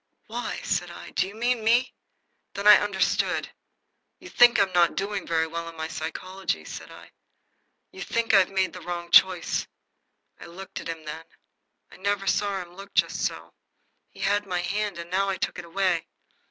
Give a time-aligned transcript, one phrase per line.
[0.25, 1.93] "Why," said I, "do you mean me?"
[2.55, 3.51] Then I understood.
[4.17, 7.11] "You think I'm not doing very well in my psychology," I said.
[7.91, 9.67] "You think I've made a wrong choice."
[10.39, 11.25] I looked at him then.
[11.91, 13.53] I never saw him look just so.
[14.09, 16.07] He had my hand, and now I took it away.